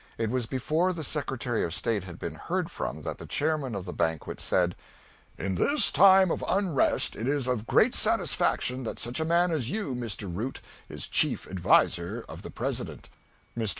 [0.17, 3.85] It was before the Secretary of State had been heard from that the chairman of
[3.85, 4.75] the banquet said:
[5.37, 9.69] "In this time of unrest it is of great satisfaction that such a man as
[9.69, 10.23] you, Mr.
[10.23, 10.59] Root,
[10.89, 13.09] is chief adviser of the President."
[13.55, 13.69] Mr.